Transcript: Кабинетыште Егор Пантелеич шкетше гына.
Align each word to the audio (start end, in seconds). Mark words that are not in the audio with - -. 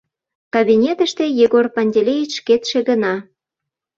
Кабинетыште 0.53 1.25
Егор 1.45 1.65
Пантелеич 1.75 2.31
шкетше 2.39 2.79
гына. 2.89 3.13